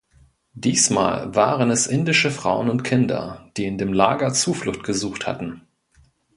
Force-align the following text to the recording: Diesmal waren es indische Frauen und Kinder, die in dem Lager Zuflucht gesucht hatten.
Diesmal 0.55 1.35
waren 1.35 1.69
es 1.69 1.85
indische 1.85 2.31
Frauen 2.31 2.71
und 2.71 2.81
Kinder, 2.83 3.51
die 3.55 3.65
in 3.65 3.77
dem 3.77 3.93
Lager 3.93 4.33
Zuflucht 4.33 4.83
gesucht 4.83 5.27
hatten. 5.27 5.61